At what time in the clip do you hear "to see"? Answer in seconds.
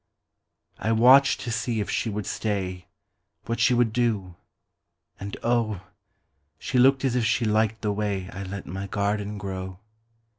1.41-1.79